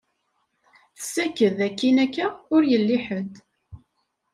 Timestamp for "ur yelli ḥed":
2.53-3.33